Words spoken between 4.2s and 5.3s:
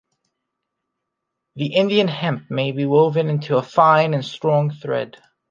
strong thread.